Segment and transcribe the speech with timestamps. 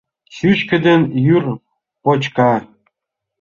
[0.35, 1.43] Чӱчкыдын йӱр
[2.03, 2.53] почка.